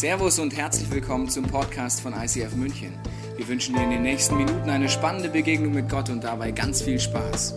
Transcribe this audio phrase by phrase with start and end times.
[0.00, 2.98] Servus und herzlich willkommen zum Podcast von ICF München.
[3.36, 6.80] Wir wünschen dir in den nächsten Minuten eine spannende Begegnung mit Gott und dabei ganz
[6.80, 7.52] viel Spaß.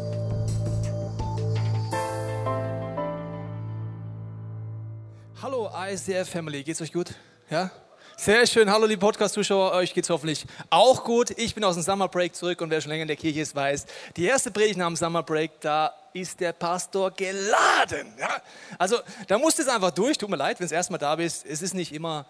[5.41, 7.13] Hallo ICF Family, geht's euch gut?
[7.49, 7.71] Ja?
[8.17, 8.69] Sehr schön.
[8.69, 11.31] Hallo liebe Podcast-Zuschauer, euch geht's hoffentlich auch gut.
[11.37, 13.55] Ich bin aus dem Summer Break zurück und wer schon länger in der Kirche ist,
[13.55, 13.85] weiß,
[14.17, 18.13] die erste Predigt nach dem Summer Break, da ist der Pastor geladen.
[18.19, 18.41] Ja?
[18.77, 20.17] Also da musst du es einfach durch.
[20.17, 21.45] Tut mir leid, wenn du erstmal da bist.
[21.45, 22.25] Es ist nicht immer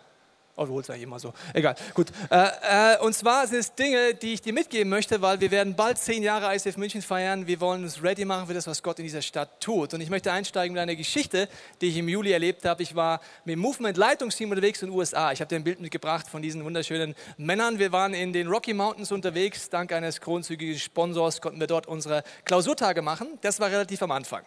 [0.56, 1.34] obwohl es eigentlich immer so.
[1.54, 2.12] Egal, gut.
[2.30, 5.76] Äh, äh, und zwar sind es Dinge, die ich dir mitgeben möchte, weil wir werden
[5.76, 7.48] bald zehn Jahre ICF München feiern.
[7.48, 9.94] Wir wollen uns ready machen für das, was Gott in dieser Stadt tut.
[9.94, 11.50] Und ich möchte einsteigen mit einer Geschichte,
[11.82, 12.84] die ich im Juli erlebt habe.
[12.84, 15.32] Ich war mit dem Movement-Leitungsteam unterwegs in den USA.
[15.32, 17.80] Ich habe dir ein Bild mitgebracht von diesen wunderschönen Männern.
[17.80, 19.70] Wir waren in den Rocky Mountains unterwegs.
[19.70, 23.40] Dank eines kronzügigen Sponsors konnten wir dort unsere Klausurtage machen.
[23.42, 24.44] Das war relativ am Anfang.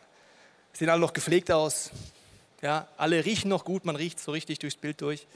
[0.73, 1.91] Sehen alle noch gepflegt aus.
[2.62, 3.84] Ja, alle riechen noch gut.
[3.84, 5.27] Man riecht so richtig durchs Bild durch.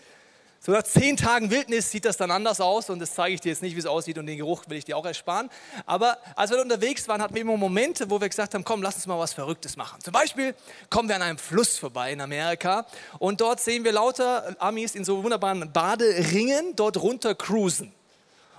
[0.62, 3.48] So nach zehn Tagen Wildnis sieht das dann anders aus und das zeige ich dir
[3.48, 5.48] jetzt nicht, wie es aussieht und den Geruch will ich dir auch ersparen.
[5.86, 8.96] Aber als wir unterwegs waren, hatten wir immer Momente, wo wir gesagt haben, komm, lass
[8.96, 10.02] uns mal was Verrücktes machen.
[10.02, 10.54] Zum Beispiel
[10.90, 12.84] kommen wir an einem Fluss vorbei in Amerika
[13.18, 17.94] und dort sehen wir lauter Amis in so wunderbaren Baderingen dort runter cruisen.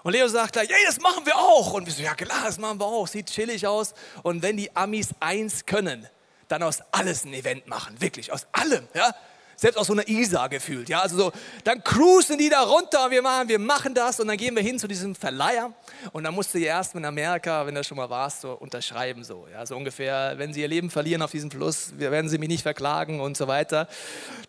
[0.01, 1.73] Und Leo sagt gleich, hey, das machen wir auch.
[1.73, 3.93] Und wir so, ja klar, das machen wir auch, sieht chillig aus.
[4.23, 6.07] Und wenn die Amis eins können,
[6.47, 8.87] dann aus alles ein Event machen, wirklich, aus allem.
[8.95, 9.13] Ja?
[9.61, 10.89] Selbst aus so einer Isar gefühlt.
[10.89, 11.31] Ja, also so,
[11.63, 14.63] dann cruisen die da runter und wir machen, wir machen das und dann gehen wir
[14.63, 15.71] hin zu diesem Verleiher
[16.13, 19.47] und dann musst du erst in Amerika, wenn du schon mal warst, so unterschreiben so.
[19.51, 22.63] Ja, so ungefähr, wenn sie ihr Leben verlieren auf diesem Fluss, werden sie mich nicht
[22.63, 23.87] verklagen und so weiter.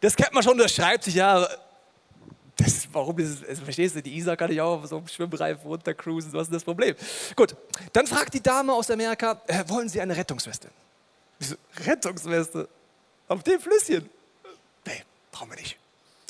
[0.01, 1.47] Das kennt man schon, das schreibt sich ja.
[2.57, 5.09] Das, warum ist es, also verstehst du, die Isar kann ich auch auf so einem
[5.09, 6.95] Schwimmreifen runtercruisen, was ist das Problem?
[7.37, 7.55] Gut,
[7.93, 10.69] dann fragt die Dame aus Amerika, äh, wollen Sie eine Rettungsweste?
[11.39, 12.69] So, Rettungsweste?
[13.29, 14.09] Auf dem Flüsschen?
[15.33, 15.77] Brauchen wir nicht.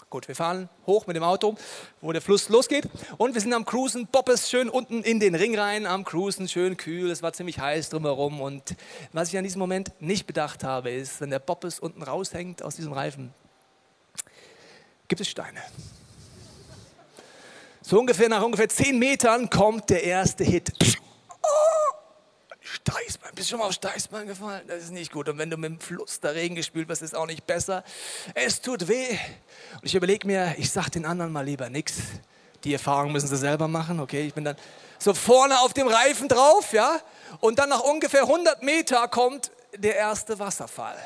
[0.08, 1.56] Gut, wir fahren hoch mit dem Auto,
[2.02, 2.86] wo der Fluss losgeht.
[3.16, 4.06] Und wir sind am Cruisen.
[4.06, 7.10] Bob ist schön unten in den Ring rein, am Cruisen, schön kühl.
[7.10, 8.40] Es war ziemlich heiß drumherum.
[8.40, 8.76] Und
[9.12, 12.76] was ich an diesem Moment nicht bedacht habe, ist, wenn der Bob unten raushängt aus
[12.76, 13.32] diesem Reifen,
[15.08, 15.62] gibt es Steine.
[17.80, 20.72] So ungefähr nach ungefähr zehn Metern kommt der erste Hit.
[22.88, 24.62] Steißbein, bist du schon mal auf Steißbein gefallen?
[24.66, 25.28] Das ist nicht gut.
[25.28, 27.84] Und wenn du mit dem Fluss da Regen gespült wirst, ist auch nicht besser.
[28.34, 29.10] Es tut weh.
[29.74, 31.98] Und ich überlege mir, ich sag den anderen mal lieber nichts.
[32.64, 34.00] Die Erfahrung müssen sie selber machen.
[34.00, 34.56] Okay, ich bin dann
[34.98, 37.00] so vorne auf dem Reifen drauf, ja.
[37.38, 40.98] Und dann nach ungefähr 100 Meter kommt der erste Wasserfall.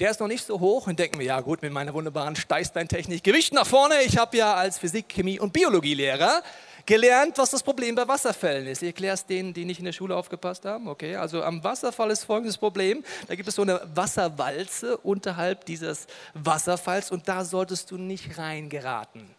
[0.00, 3.22] Der ist noch nicht so hoch und denken wir, ja gut, mit meiner wunderbaren Steißbeintechnik,
[3.22, 4.02] Gewicht nach vorne.
[4.02, 6.42] Ich habe ja als Physik, Chemie und Biologielehrer
[6.86, 8.82] gelernt, was das Problem bei Wasserfällen ist.
[8.82, 10.88] Ich erkläre es denen, die nicht in der Schule aufgepasst haben.
[10.88, 13.04] Okay, also am Wasserfall ist folgendes Problem.
[13.28, 19.34] Da gibt es so eine Wasserwalze unterhalb dieses Wasserfalls und da solltest du nicht reingeraten.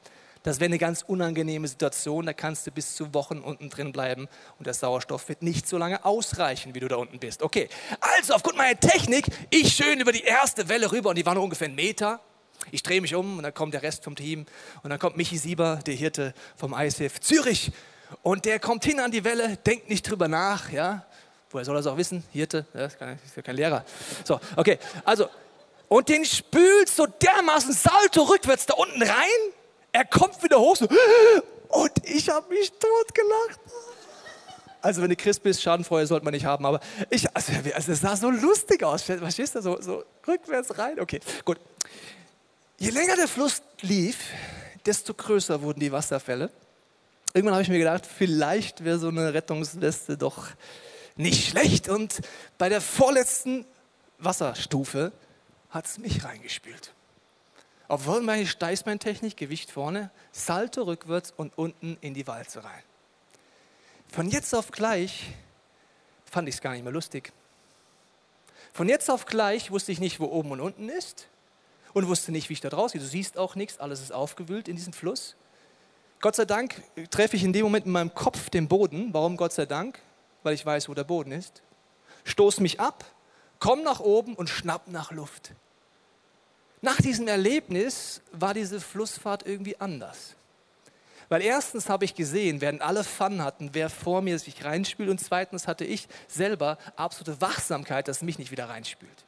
[0.46, 4.28] Das wäre eine ganz unangenehme Situation, da kannst du bis zu Wochen unten drin bleiben
[4.60, 7.42] und der Sauerstoff wird nicht so lange ausreichen, wie du da unten bist.
[7.42, 7.68] Okay,
[8.00, 11.44] also aufgrund meiner Technik, ich schön über die erste Welle rüber und die war nur
[11.44, 12.22] ungefähr einen Meter.
[12.72, 14.46] Ich drehe mich um und dann kommt der Rest vom Team
[14.84, 17.72] und dann kommt Michi Sieber, der Hirte vom ISF Zürich
[18.22, 21.06] und der kommt hin an die Welle, denkt nicht drüber nach, ja.
[21.52, 22.24] Woher soll er es auch wissen?
[22.32, 23.86] Hirte, ja, ist, ist ja kein Lehrer.
[24.24, 25.30] So, okay, also
[25.88, 29.54] und den spült so dermaßen Salto rückwärts da unten rein.
[29.92, 30.88] Er kommt wieder hoch so,
[31.70, 33.60] und ich habe mich totgelacht.
[34.82, 36.80] Also wenn du Christ bist, Schadenfreude sollte man nicht haben, aber
[37.10, 39.02] ich, also, also es sah so lustig aus.
[39.02, 41.00] Verstehst du, so, so rückwärts rein.
[41.00, 41.58] Okay, gut.
[42.78, 44.18] Je länger der Fluss lief,
[44.86, 46.52] desto größer wurden die Wasserfälle.
[47.34, 50.48] Irgendwann habe ich mir gedacht, vielleicht wäre so eine Rettungsweste doch
[51.16, 51.88] nicht schlecht.
[51.88, 52.20] Und
[52.58, 53.66] bei der vorletzten
[54.20, 55.14] Wasserstufe
[55.70, 56.94] hat es mich reingespült.
[57.88, 62.84] Obwohl meine Steißbeintechnik, Gewicht vorne, Salto rückwärts und unten in die Walze rein.
[64.10, 65.34] Von jetzt auf gleich
[66.30, 67.32] fand ich es gar nicht mehr lustig.
[68.74, 71.28] Von jetzt auf gleich wusste ich nicht, wo oben und unten ist
[71.96, 73.00] und wusste nicht, wie ich da rausgehe.
[73.00, 75.36] Du siehst auch nichts, alles ist aufgewühlt in diesem Fluss.
[76.20, 79.14] Gott sei Dank treffe ich in dem Moment in meinem Kopf den Boden.
[79.14, 80.00] Warum Gott sei Dank?
[80.44, 81.64] Weil ich weiß, wo der Boden ist.
[82.26, 83.06] Stoß mich ab,
[83.60, 85.54] komm nach oben und schnapp nach Luft.
[86.82, 90.36] Nach diesem Erlebnis war diese Flussfahrt irgendwie anders.
[91.30, 95.20] Weil erstens habe ich gesehen, während alle Fun hatten, wer vor mir sich reinspült und
[95.20, 99.26] zweitens hatte ich selber absolute Wachsamkeit, dass mich nicht wieder reinspült.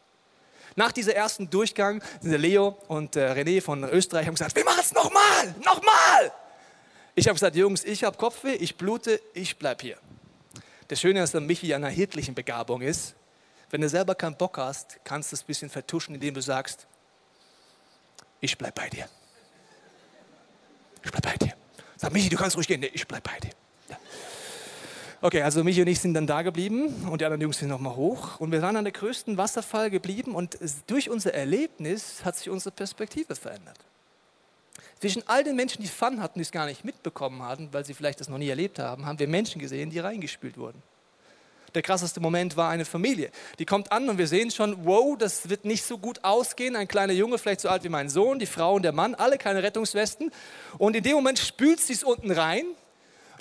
[0.78, 4.80] Nach diesem ersten Durchgang sind Leo und der René von Österreich haben gesagt, wir machen
[4.80, 6.32] es nochmal, nochmal.
[7.16, 9.98] Ich habe gesagt, Jungs, ich habe Kopfweh, ich blute, ich bleibe hier.
[10.88, 13.16] Das Schöne ist, dass Michi einer hirtlichen Begabung ist.
[13.72, 16.86] Wenn du selber keinen Bock hast, kannst du es ein bisschen vertuschen, indem du sagst,
[18.40, 19.10] ich bleibe bei dir.
[21.04, 21.56] ich bleib bei dir.
[21.96, 22.82] Sag, Michi, du kannst ruhig gehen.
[22.82, 23.50] Nee, ich bleib bei dir.
[25.20, 27.96] Okay, also Michi und ich sind dann da geblieben und die anderen Jungs sind nochmal
[27.96, 28.40] hoch.
[28.40, 32.70] Und wir waren an der größten Wasserfall geblieben und durch unser Erlebnis hat sich unsere
[32.70, 33.80] Perspektive verändert.
[35.00, 37.96] Zwischen all den Menschen, die Fun hatten, die es gar nicht mitbekommen hatten, weil sie
[37.96, 40.84] vielleicht das noch nie erlebt haben, haben wir Menschen gesehen, die reingespült wurden.
[41.74, 43.32] Der krasseste Moment war eine Familie.
[43.58, 46.76] Die kommt an und wir sehen schon, wow, das wird nicht so gut ausgehen.
[46.76, 49.40] Ein kleiner Junge, vielleicht so alt wie mein Sohn, die Frau und der Mann, alle
[49.40, 50.32] keine Rettungswesten.
[50.78, 52.66] Und in dem Moment spült sie es unten rein.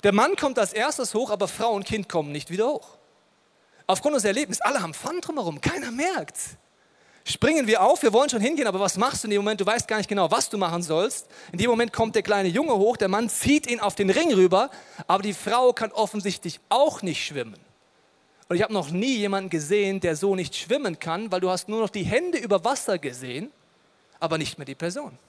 [0.03, 2.97] Der Mann kommt als erstes hoch, aber Frau und Kind kommen nicht wieder hoch.
[3.87, 6.35] Aufgrund unseres Erlebnisses, alle haben Fun drumherum, keiner merkt
[7.27, 9.59] springen wir auf, wir wollen schon hingehen, aber was machst du in dem Moment?
[9.59, 11.27] Du weißt gar nicht genau, was du machen sollst.
[11.51, 14.33] In dem Moment kommt der kleine Junge hoch, der Mann zieht ihn auf den Ring
[14.33, 14.69] rüber,
[15.07, 17.59] aber die Frau kann offensichtlich auch nicht schwimmen.
[18.47, 21.67] Und ich habe noch nie jemanden gesehen, der so nicht schwimmen kann, weil du hast
[21.67, 23.51] nur noch die Hände über Wasser gesehen,
[24.19, 25.19] aber nicht mehr die Person.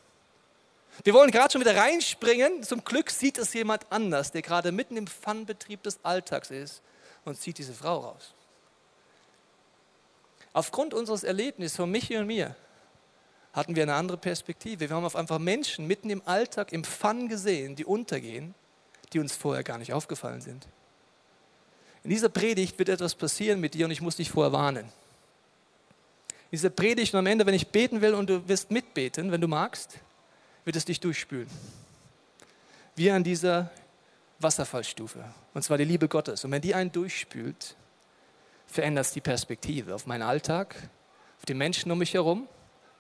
[1.05, 2.63] Wir wollen gerade schon wieder reinspringen.
[2.63, 6.83] Zum Glück sieht es jemand anders, der gerade mitten im Pfannbetrieb des Alltags ist
[7.25, 8.35] und zieht diese Frau raus.
[10.53, 12.57] Aufgrund unseres Erlebnisses von Michi und mir
[13.53, 14.89] hatten wir eine andere Perspektive.
[14.89, 18.55] Wir haben auf einfach Menschen mitten im Alltag, im Fun gesehen, die untergehen,
[19.13, 20.67] die uns vorher gar nicht aufgefallen sind.
[22.05, 24.87] In dieser Predigt wird etwas passieren mit dir und ich muss dich vorher warnen.
[26.27, 29.41] In dieser Predigt und am Ende, wenn ich beten will und du wirst mitbeten, wenn
[29.41, 29.99] du magst,
[30.69, 31.49] wird es dich durchspülen.
[32.95, 33.71] Wie an dieser
[34.39, 35.25] Wasserfallstufe.
[35.55, 36.45] Und zwar die Liebe Gottes.
[36.45, 37.75] Und wenn die einen durchspült,
[38.67, 40.77] verändert es die Perspektive auf meinen Alltag,
[41.39, 42.47] auf die Menschen um mich herum,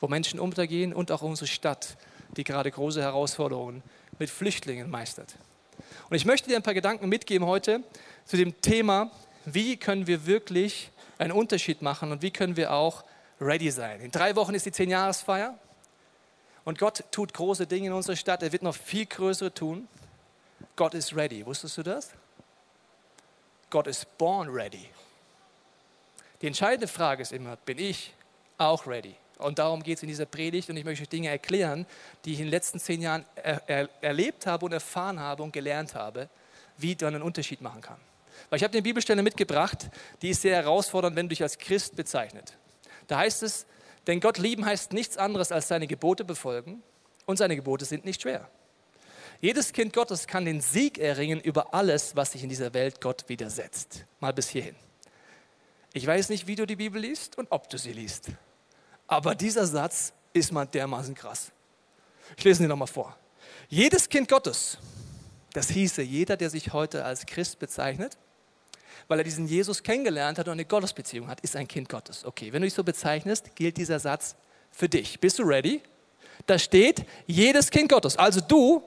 [0.00, 1.98] wo Menschen untergehen und auch unsere Stadt,
[2.38, 3.82] die gerade große Herausforderungen
[4.18, 5.36] mit Flüchtlingen meistert.
[6.08, 7.82] Und ich möchte dir ein paar Gedanken mitgeben heute
[8.24, 9.10] zu dem Thema,
[9.44, 13.04] wie können wir wirklich einen Unterschied machen und wie können wir auch
[13.38, 14.00] ready sein.
[14.00, 15.58] In drei Wochen ist die Zehnjahresfeier
[16.68, 18.42] und Gott tut große Dinge in unserer Stadt.
[18.42, 19.88] Er wird noch viel größere tun.
[20.76, 21.46] Gott ist ready.
[21.46, 22.10] Wusstest du das?
[23.70, 24.90] Gott ist born ready.
[26.42, 28.12] Die entscheidende Frage ist immer, bin ich
[28.58, 29.14] auch ready?
[29.38, 31.86] Und darum geht es in dieser Predigt und ich möchte euch Dinge erklären,
[32.26, 35.54] die ich in den letzten zehn Jahren er, er, erlebt habe und erfahren habe und
[35.54, 36.28] gelernt habe,
[36.76, 37.96] wie man einen Unterschied machen kann.
[38.50, 39.88] Weil ich habe eine Bibelstelle mitgebracht,
[40.20, 42.58] die ist sehr herausfordernd, wenn du dich als Christ bezeichnet.
[43.06, 43.64] Da heißt es,
[44.08, 46.82] denn Gott lieben heißt nichts anderes als seine Gebote befolgen
[47.26, 48.50] und seine Gebote sind nicht schwer.
[49.40, 53.28] Jedes Kind Gottes kann den Sieg erringen über alles, was sich in dieser Welt Gott
[53.28, 54.04] widersetzt.
[54.18, 54.74] Mal bis hierhin.
[55.92, 58.30] Ich weiß nicht, wie du die Bibel liest und ob du sie liest.
[59.06, 61.52] Aber dieser Satz ist mal dermaßen krass.
[62.36, 63.16] Ich lese ihn nochmal vor.
[63.68, 64.78] Jedes Kind Gottes,
[65.52, 68.18] das hieße jeder, der sich heute als Christ bezeichnet,
[69.08, 72.24] weil er diesen Jesus kennengelernt hat und eine Gottesbeziehung hat, ist ein Kind Gottes.
[72.24, 74.36] Okay, wenn du dich so bezeichnest, gilt dieser Satz
[74.70, 75.18] für dich.
[75.18, 75.82] Bist du ready?
[76.46, 78.82] Da steht, jedes Kind Gottes, also du,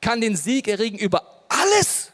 [0.00, 2.12] kann den Sieg erregen über alles.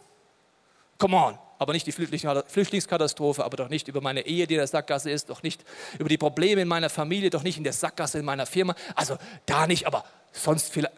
[0.99, 4.67] Come on aber nicht die Flüchtlingskatastrophe, aber doch nicht über meine Ehe, die in der
[4.67, 5.65] Sackgasse ist, doch nicht
[5.99, 8.75] über die Probleme in meiner Familie, doch nicht in der Sackgasse in meiner Firma.
[8.95, 9.17] Also
[9.47, 10.93] da nicht, aber sonst vielleicht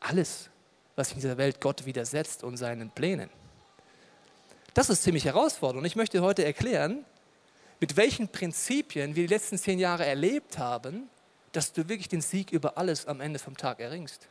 [0.00, 0.50] alles,
[0.96, 3.30] was sich in dieser Welt Gott widersetzt und seinen Plänen.
[4.74, 5.80] Das ist ziemlich herausfordernd.
[5.80, 7.04] Und ich möchte heute erklären,
[7.80, 11.08] mit welchen Prinzipien wir die letzten zehn Jahre erlebt haben,
[11.52, 14.28] dass du wirklich den Sieg über alles am Ende vom Tag erringst.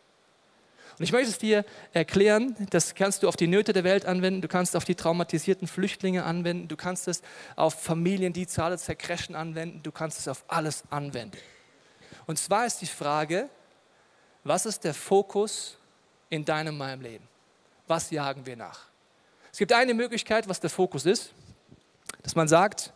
[0.98, 4.42] Und ich möchte es dir erklären, das kannst du auf die Nöte der Welt anwenden,
[4.42, 7.22] du kannst auf die traumatisierten Flüchtlinge anwenden, du kannst es
[7.56, 11.38] auf Familien, die Zahlen zercrashen anwenden, du kannst es auf alles anwenden.
[12.26, 13.50] Und zwar ist die Frage,
[14.44, 15.78] was ist der Fokus
[16.30, 17.28] in deinem, meinem Leben?
[17.88, 18.91] Was jagen wir nach?
[19.52, 21.34] Es gibt eine Möglichkeit, was der Fokus ist,
[22.24, 22.94] dass man sagt,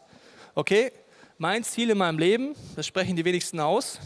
[0.53, 0.91] okay,
[1.37, 3.99] mein Ziel in meinem Leben, das sprechen die wenigsten aus,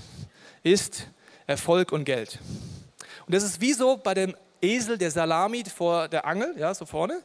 [0.64, 1.08] ist
[1.46, 2.40] Erfolg und Geld.
[3.28, 6.86] Und das ist wie so bei dem Esel der Salami vor der Angel, ja, so
[6.86, 7.22] vorne.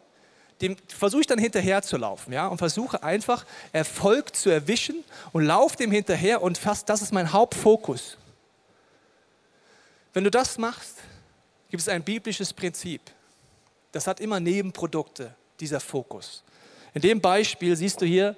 [0.60, 5.02] Dem versuche ich dann hinterher zu laufen, ja, und versuche einfach Erfolg zu erwischen
[5.32, 8.18] und laufe dem hinterher und fast das ist mein Hauptfokus.
[10.12, 10.98] Wenn du das machst,
[11.70, 13.00] gibt es ein biblisches Prinzip.
[13.94, 16.42] Das hat immer Nebenprodukte, dieser Fokus.
[16.94, 18.34] In dem Beispiel siehst du hier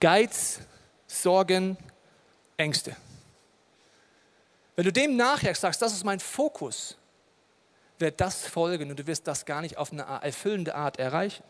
[0.00, 0.60] Geiz,
[1.06, 1.76] Sorgen,
[2.56, 2.96] Ängste.
[4.74, 6.96] Wenn du dem nachjagst, sagst, das ist mein Fokus,
[7.98, 11.44] wird das folgen und du wirst das gar nicht auf eine erfüllende Art erreichen.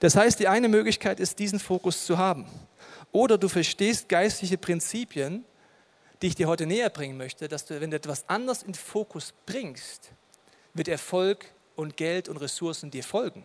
[0.00, 2.46] Das heißt, die eine Möglichkeit ist, diesen Fokus zu haben.
[3.12, 5.44] Oder du verstehst geistliche Prinzipien,
[6.22, 9.34] die ich dir heute näher bringen möchte, dass du, wenn du etwas anderes in Fokus
[9.44, 10.10] bringst,
[10.72, 13.44] wird Erfolg und Geld und Ressourcen dir folgen.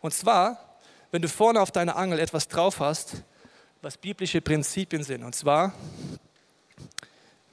[0.00, 0.58] Und zwar,
[1.12, 3.22] wenn du vorne auf deiner Angel etwas drauf hast,
[3.80, 5.72] was biblische Prinzipien sind, und zwar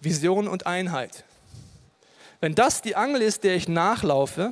[0.01, 1.23] Vision und Einheit.
[2.41, 4.51] Wenn das die Angel ist, der ich nachlaufe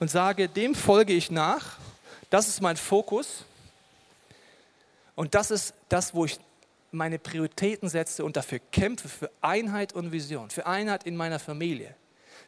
[0.00, 1.78] und sage, dem folge ich nach,
[2.28, 3.44] das ist mein Fokus
[5.14, 6.40] und das ist das, wo ich
[6.90, 11.94] meine Prioritäten setze und dafür kämpfe, für Einheit und Vision, für Einheit in meiner Familie,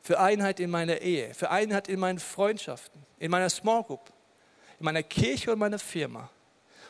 [0.05, 4.13] für Einheit in meiner Ehe, für Einheit in meinen Freundschaften, in meiner Small Group,
[4.79, 6.29] in meiner Kirche und meiner Firma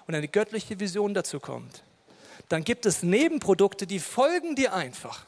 [0.09, 1.85] und eine göttliche Vision dazu kommt,
[2.49, 5.25] dann gibt es Nebenprodukte, die folgen dir einfach.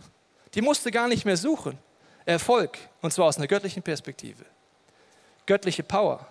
[0.54, 1.78] Die musst du gar nicht mehr suchen.
[2.24, 4.44] Erfolg, und zwar aus einer göttlichen Perspektive.
[5.46, 6.26] Göttliche Power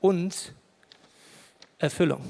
[0.00, 0.54] und
[1.78, 2.24] Erfüllung.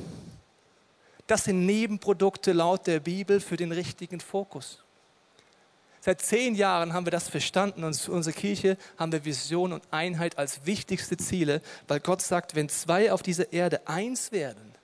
[1.28, 4.82] Das sind Nebenprodukte laut der Bibel für den richtigen Fokus.
[6.02, 10.38] Seit zehn Jahren haben wir das verstanden und unsere Kirche haben wir Vision und Einheit
[10.38, 14.74] als wichtigste Ziele, weil Gott sagt, wenn zwei auf dieser Erde eins werden,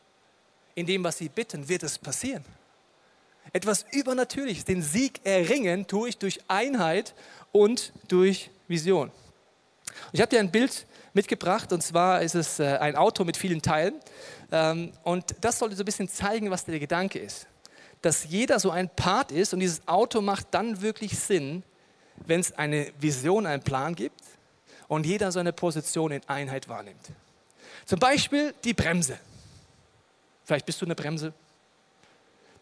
[0.75, 2.45] in dem, was sie bitten, wird es passieren.
[3.55, 7.15] Etwas Übernatürliches, den Sieg erringen tue ich durch Einheit
[7.51, 9.11] und durch Vision.
[10.13, 13.63] Ich habe dir ein Bild mitgebracht und zwar ist es äh, ein Auto mit vielen
[13.63, 13.95] Teilen
[14.53, 17.47] ähm, und das sollte so ein bisschen zeigen, was der Gedanke ist.
[18.07, 21.65] Dass jeder so ein Part ist und dieses Auto macht dann wirklich Sinn,
[22.25, 24.23] wenn es eine Vision, einen Plan gibt
[24.87, 27.11] und jeder seine Position in Einheit wahrnimmt.
[27.85, 29.19] Zum Beispiel die Bremse.
[30.45, 31.33] Vielleicht bist du eine Bremse.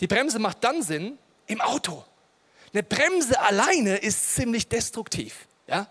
[0.00, 2.02] Die Bremse macht dann Sinn im Auto.
[2.72, 5.46] Eine Bremse alleine ist ziemlich destruktiv.
[5.66, 5.88] Ja?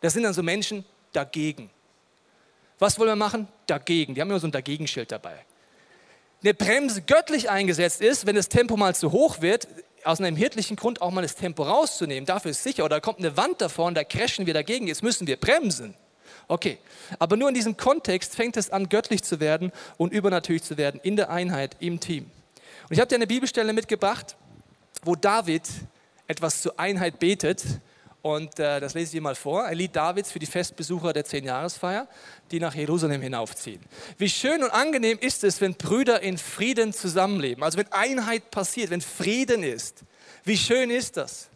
[0.00, 1.70] Das sind dann so Menschen dagegen.
[2.78, 3.48] Was wollen wir machen?
[3.66, 4.14] Dagegen.
[4.14, 5.44] Die haben immer so ein Dagegenschild dabei.
[6.42, 9.68] Eine Bremse göttlich eingesetzt ist, wenn das Tempo mal zu hoch wird,
[10.02, 12.26] aus einem hirtlichen Grund auch mal das Tempo rauszunehmen.
[12.26, 12.84] Dafür ist sicher.
[12.84, 14.88] Oder da kommt eine Wand davor und da crashen wir dagegen.
[14.88, 15.94] Jetzt müssen wir bremsen.
[16.48, 16.78] Okay,
[17.20, 21.00] aber nur in diesem Kontext fängt es an, göttlich zu werden und übernatürlich zu werden
[21.04, 22.24] in der Einheit, im Team.
[22.24, 24.36] Und ich habe dir eine Bibelstelle mitgebracht,
[25.04, 25.62] wo David
[26.26, 27.62] etwas zur Einheit betet
[28.22, 29.64] und äh, das lese ich dir mal vor.
[29.64, 32.06] Ein Lied Davids für die Festbesucher der Zehnjahresfeier,
[32.52, 33.80] die nach Jerusalem hinaufziehen.
[34.16, 37.64] Wie schön und angenehm ist es, wenn Brüder in Frieden zusammenleben.
[37.64, 40.04] Also wenn Einheit passiert, wenn Frieden ist.
[40.44, 41.48] Wie schön ist das?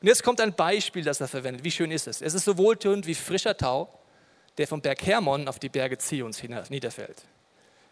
[0.00, 1.62] Und jetzt kommt ein Beispiel, das er verwendet.
[1.62, 2.20] Wie schön ist es?
[2.20, 3.88] Es ist so wohltuend wie frischer Tau,
[4.58, 7.22] der vom Berg Hermon auf die Berge Zions niederfällt.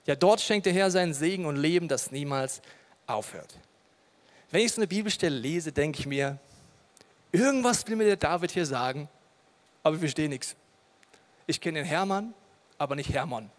[0.06, 2.60] Ja, dort schenkt der Herr seinen Segen und Leben, das niemals
[3.06, 3.54] aufhört.
[4.50, 6.38] Wenn ich so eine Bibelstelle lese, denke ich mir,
[7.32, 9.08] Irgendwas will mir der David hier sagen,
[9.82, 10.56] aber ich verstehe nichts.
[11.46, 12.34] Ich kenne den Hermann,
[12.78, 13.50] aber nicht Hermann.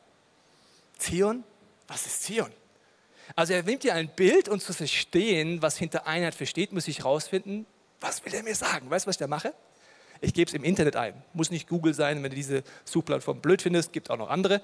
[0.97, 1.43] Zion?
[1.87, 2.51] Was ist Zion?
[3.35, 6.99] Also er nimmt hier ein Bild und zu verstehen, was hinter Einheit versteht, muss ich
[6.99, 7.65] herausfinden,
[7.99, 8.89] was will er mir sagen?
[8.89, 9.53] Weißt du, was ich da mache?
[10.21, 11.13] Ich gebe es im Internet ein.
[11.33, 14.61] Muss nicht Google sein, wenn du diese Suchplattform blöd findest, gibt auch noch andere.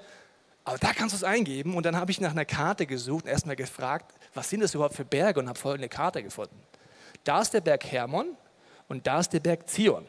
[0.64, 3.32] Aber da kannst du es eingeben und dann habe ich nach einer Karte gesucht und
[3.32, 6.62] erstmal gefragt, was sind das überhaupt für Berge und habe folgende Karte gefunden.
[7.24, 8.36] Da ist der Berg Hermon,
[8.88, 10.06] und da ist der Berg Zion.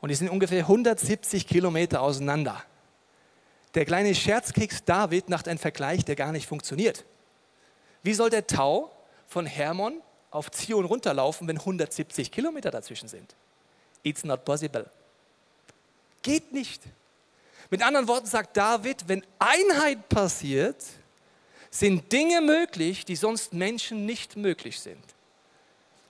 [0.00, 2.62] Und die sind ungefähr 170 Kilometer auseinander.
[3.74, 7.04] Der kleine Scherzkeks David macht einen Vergleich, der gar nicht funktioniert.
[8.02, 8.90] Wie soll der Tau
[9.28, 13.34] von Hermon auf Zion runterlaufen, wenn 170 Kilometer dazwischen sind?
[14.02, 14.86] It's not possible.
[16.22, 16.82] Geht nicht.
[17.70, 20.84] Mit anderen Worten sagt David, wenn Einheit passiert,
[21.70, 25.02] sind Dinge möglich, die sonst Menschen nicht möglich sind.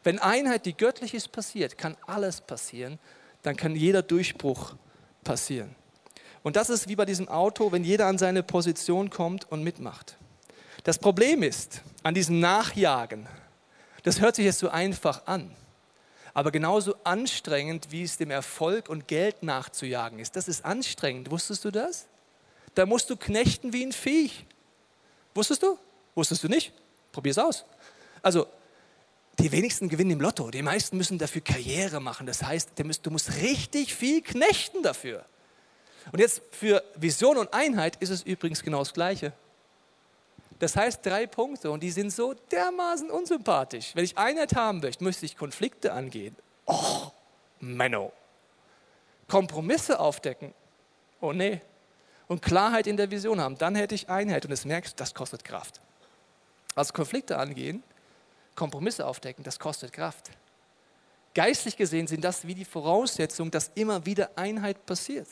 [0.04, 2.98] Wenn Einheit, die göttlich ist, passiert, kann alles passieren,
[3.42, 4.74] dann kann jeder Durchbruch
[5.24, 5.74] passieren.
[6.42, 10.16] Und das ist wie bei diesem Auto, wenn jeder an seine Position kommt und mitmacht.
[10.84, 13.28] Das Problem ist an diesem Nachjagen,
[14.02, 15.54] das hört sich jetzt so einfach an,
[16.34, 20.34] aber genauso anstrengend, wie es dem Erfolg und Geld nachzujagen ist.
[20.34, 21.30] Das ist anstrengend.
[21.30, 22.06] Wusstest du das?
[22.74, 24.46] Da musst du knechten wie ein Viech.
[25.34, 25.78] Wusstest du?
[26.14, 26.72] Wusstest du nicht?
[27.12, 27.64] Probier's aus.
[28.22, 28.46] Also
[29.38, 30.50] die wenigsten gewinnen im Lotto.
[30.50, 32.26] Die meisten müssen dafür Karriere machen.
[32.26, 35.24] Das heißt, du musst richtig viel knechten dafür.
[36.10, 39.32] Und jetzt für Vision und Einheit ist es übrigens genau das Gleiche.
[40.58, 43.94] Das heißt drei Punkte und die sind so dermaßen unsympathisch.
[43.94, 46.36] Wenn ich Einheit haben möchte, müsste ich Konflikte angehen.
[46.66, 47.10] Oh,
[47.60, 48.12] Menno.
[49.28, 50.54] Kompromisse aufdecken.
[51.20, 51.60] Oh nee.
[52.28, 53.58] Und Klarheit in der Vision haben.
[53.58, 55.80] Dann hätte ich Einheit und es merkst, das kostet Kraft.
[56.74, 57.82] Also Konflikte angehen
[58.54, 60.30] Kompromisse aufdecken, das kostet Kraft.
[61.34, 65.28] Geistlich gesehen sind das wie die Voraussetzung, dass immer wieder Einheit passiert.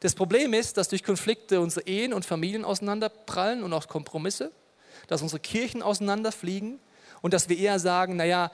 [0.00, 4.52] Das Problem ist, dass durch Konflikte unsere Ehen und Familien auseinanderprallen und auch Kompromisse,
[5.08, 6.78] dass unsere Kirchen auseinanderfliegen
[7.22, 8.50] und dass wir eher sagen, naja,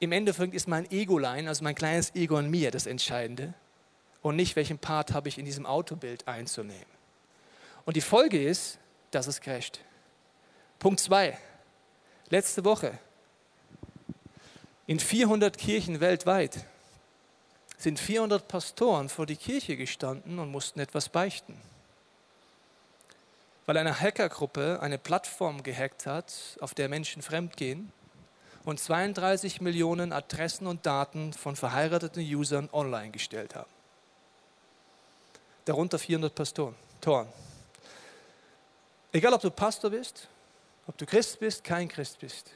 [0.00, 3.54] im Endeffekt ist mein Egolein, also mein kleines Ego in mir das Entscheidende
[4.22, 6.86] und nicht, welchen Part habe ich in diesem Autobild einzunehmen.
[7.84, 8.78] Und die Folge ist,
[9.10, 9.80] dass es crasht.
[10.78, 11.38] Punkt zwei
[12.30, 12.98] letzte Woche
[14.86, 16.64] in 400 Kirchen weltweit
[17.76, 21.60] sind 400 Pastoren vor die Kirche gestanden und mussten etwas beichten.
[23.66, 27.92] Weil eine Hackergruppe eine Plattform gehackt hat, auf der Menschen fremdgehen
[28.64, 33.70] und 32 Millionen Adressen und Daten von verheirateten Usern online gestellt haben.
[35.66, 36.74] Darunter 400 Pastoren.
[37.00, 37.28] Toren.
[39.12, 40.28] Egal, ob du Pastor bist,
[40.88, 42.50] ob du Christ bist, kein Christ bist.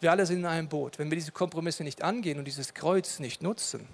[0.00, 0.98] Wir alle sind in einem Boot.
[0.98, 3.88] Wenn wir diese Kompromisse nicht angehen und dieses Kreuz nicht nutzen,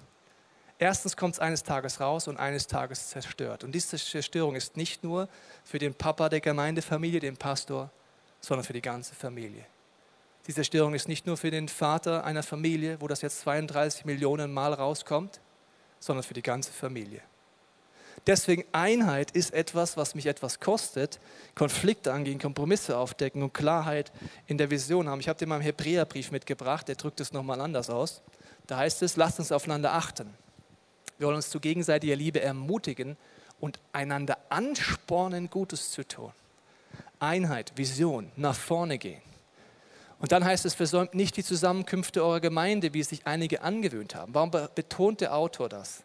[0.79, 3.63] erstens kommt es eines Tages raus und eines Tages zerstört.
[3.63, 5.29] Und diese Zerstörung ist nicht nur
[5.63, 7.91] für den Papa der Gemeindefamilie, den Pastor,
[8.41, 9.65] sondern für die ganze Familie.
[10.47, 14.51] Die Zerstörung ist nicht nur für den Vater einer Familie, wo das jetzt 32 Millionen
[14.51, 15.39] Mal rauskommt,
[15.99, 17.21] sondern für die ganze Familie.
[18.27, 21.19] Deswegen Einheit ist etwas, was mich etwas kostet.
[21.55, 24.11] Konflikte angehen, Kompromisse aufdecken und Klarheit
[24.45, 25.19] in der Vision haben.
[25.19, 28.21] Ich habe dir mal einen Hebräerbrief mitgebracht, der drückt es nochmal anders aus.
[28.67, 30.33] Da heißt es, lasst uns aufeinander achten.
[31.17, 33.17] Wir wollen uns zu gegenseitiger Liebe ermutigen
[33.59, 36.31] und einander anspornen, Gutes zu tun.
[37.19, 39.21] Einheit, Vision, nach vorne gehen.
[40.19, 44.13] Und dann heißt es, versäumt nicht die Zusammenkünfte eurer Gemeinde, wie es sich einige angewöhnt
[44.13, 44.35] haben.
[44.35, 46.03] Warum betont der Autor das?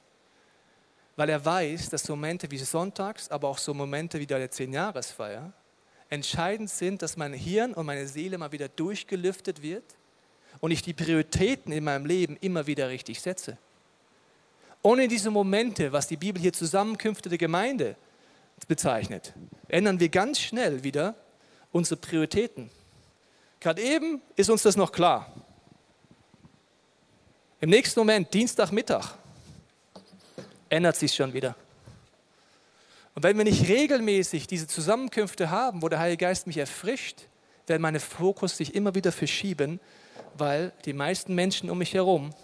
[1.17, 5.53] Weil er weiß, dass so Momente wie Sonntags, aber auch so Momente wie der Zehnjahresfeier
[6.09, 9.85] entscheidend sind, dass mein Hirn und meine Seele mal wieder durchgelüftet wird
[10.61, 13.59] und ich die Prioritäten in meinem Leben immer wieder richtig setze.
[14.83, 17.97] Ohne diese Momente, was die Bibel hier Zusammenkünfte der Gemeinde
[18.69, 19.33] bezeichnet,
[19.69, 21.17] ändern wir ganz schnell wieder
[21.73, 22.71] unsere Prioritäten.
[23.59, 25.33] Gerade eben ist uns das noch klar.
[27.61, 29.15] Im nächsten Moment, Dienstagmittag,
[30.69, 31.55] ändert sich schon wieder.
[33.15, 37.23] Und wenn wir nicht regelmäßig diese Zusammenkünfte haben, wo der Heilige Geist mich erfrischt,
[37.67, 39.81] werden meine Fokus sich immer wieder verschieben,
[40.37, 42.35] weil die meisten Menschen um mich herum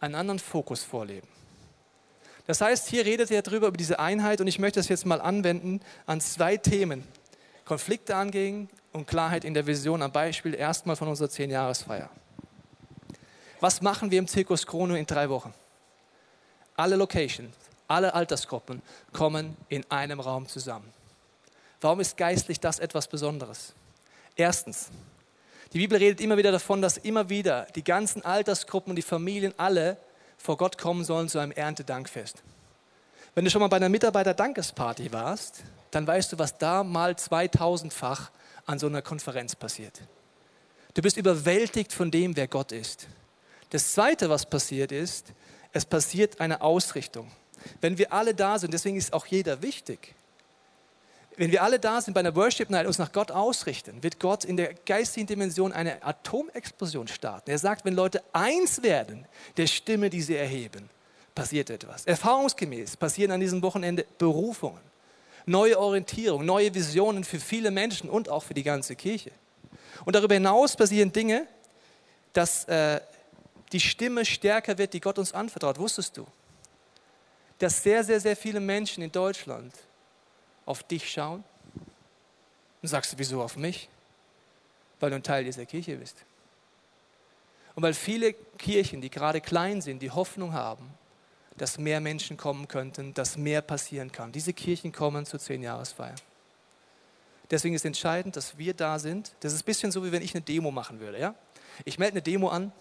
[0.00, 1.28] einen anderen Fokus vorleben.
[2.46, 5.20] Das heißt, hier redet er darüber, über diese Einheit und ich möchte das jetzt mal
[5.20, 7.04] anwenden an zwei Themen.
[7.64, 12.08] Konflikte angehen und Klarheit in der Vision am Beispiel erstmal von unserer Zehn-Jahresfeier.
[13.60, 15.52] Was machen wir im Zirkus Chrono in drei Wochen?
[16.76, 17.54] Alle Locations,
[17.88, 20.92] alle Altersgruppen kommen in einem Raum zusammen.
[21.80, 23.74] Warum ist geistlich das etwas Besonderes?
[24.34, 24.88] Erstens,
[25.72, 29.54] die Bibel redet immer wieder davon, dass immer wieder die ganzen Altersgruppen und die Familien
[29.56, 29.96] alle
[30.38, 32.42] vor Gott kommen sollen zu einem Erntedankfest.
[33.34, 38.30] Wenn du schon mal bei einer Mitarbeiterdankesparty warst, dann weißt du, was da mal 2000-fach
[38.64, 40.00] an so einer Konferenz passiert.
[40.94, 43.06] Du bist überwältigt von dem, wer Gott ist.
[43.70, 45.32] Das Zweite, was passiert ist,
[45.76, 47.30] es passiert eine Ausrichtung.
[47.80, 50.14] Wenn wir alle da sind, deswegen ist auch jeder wichtig.
[51.36, 54.46] Wenn wir alle da sind bei einer Worship Night, uns nach Gott ausrichten, wird Gott
[54.46, 57.50] in der geistigen Dimension eine Atomexplosion starten.
[57.50, 59.26] Er sagt, wenn Leute eins werden
[59.58, 60.88] der Stimme, die sie erheben,
[61.34, 62.06] passiert etwas.
[62.06, 64.80] Erfahrungsgemäß passieren an diesem Wochenende Berufungen,
[65.44, 69.30] neue Orientierung, neue Visionen für viele Menschen und auch für die ganze Kirche.
[70.06, 71.46] Und darüber hinaus passieren Dinge,
[72.32, 73.00] dass äh,
[73.72, 75.78] die Stimme stärker wird, die Gott uns anvertraut.
[75.78, 76.26] Wusstest du,
[77.58, 79.74] dass sehr, sehr, sehr viele Menschen in Deutschland
[80.64, 81.44] auf dich schauen?
[82.82, 83.88] Und sagst du, wieso auf mich?
[85.00, 86.24] Weil du ein Teil dieser Kirche bist.
[87.74, 90.90] Und weil viele Kirchen, die gerade klein sind, die Hoffnung haben,
[91.56, 94.32] dass mehr Menschen kommen könnten, dass mehr passieren kann.
[94.32, 96.14] Diese Kirchen kommen zur Zehnjahresfeier.
[97.50, 99.34] Deswegen ist entscheidend, dass wir da sind.
[99.40, 101.18] Das ist ein bisschen so, wie wenn ich eine Demo machen würde.
[101.18, 101.34] Ja?
[101.84, 102.72] Ich melde eine Demo an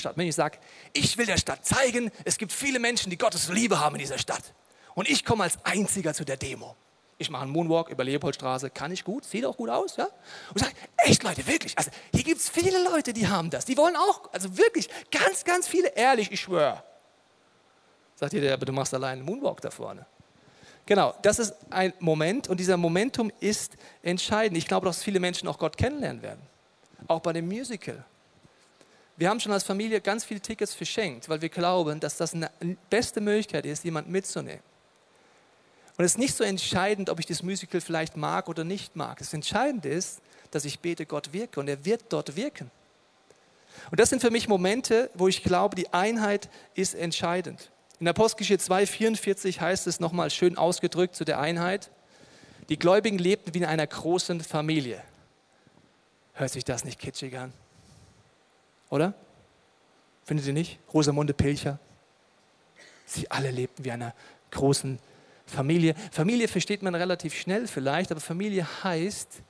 [0.00, 0.58] Stadt Wenn ich sage,
[0.92, 4.18] ich will der Stadt zeigen, es gibt viele Menschen, die Gottes Liebe haben in dieser
[4.18, 4.52] Stadt.
[4.94, 6.76] Und ich komme als Einziger zu der Demo.
[7.18, 10.08] Ich mache einen Moonwalk über Leopoldstraße, kann ich gut, sieht auch gut aus, ja?
[10.54, 13.76] Und sage, echt Leute, wirklich, also hier gibt es viele Leute, die haben das, die
[13.76, 16.82] wollen auch, also wirklich, ganz, ganz viele, ehrlich, ich schwöre.
[18.16, 20.06] Sagt ihr, aber du machst allein einen Moonwalk da vorne.
[20.86, 24.58] Genau, das ist ein Moment und dieser Momentum ist entscheidend.
[24.58, 26.40] Ich glaube, dass viele Menschen auch Gott kennenlernen werden.
[27.06, 28.04] Auch bei dem Musical.
[29.20, 32.50] Wir haben schon als Familie ganz viele Tickets verschenkt, weil wir glauben, dass das eine
[32.88, 34.62] beste Möglichkeit ist, jemanden mitzunehmen.
[35.98, 39.18] Und es ist nicht so entscheidend, ob ich das Musical vielleicht mag oder nicht mag.
[39.18, 42.70] Das Entscheidende ist, dass ich bete, Gott wirke und er wird dort wirken.
[43.90, 47.70] Und das sind für mich Momente, wo ich glaube, die Einheit ist entscheidend.
[47.98, 51.90] In Apostelgeschichte 2,44 heißt es nochmal schön ausgedrückt zu der Einheit.
[52.70, 55.02] Die Gläubigen lebten wie in einer großen Familie.
[56.32, 57.52] Hört sich das nicht kitschig an?
[58.90, 59.14] Oder?
[60.24, 60.78] Findet ihr nicht?
[60.92, 61.78] Rosamunde Pilcher.
[63.06, 64.14] Sie alle lebten wie einer
[64.50, 64.98] großen
[65.46, 65.94] Familie.
[66.12, 69.42] Familie versteht man relativ schnell vielleicht, aber Familie heißt,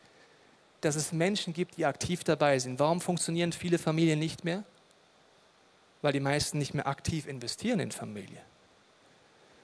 [0.81, 2.79] dass es Menschen gibt, die aktiv dabei sind.
[2.79, 4.65] Warum funktionieren viele Familien nicht mehr?
[6.03, 8.41] weil die meisten nicht mehr aktiv investieren in Familie.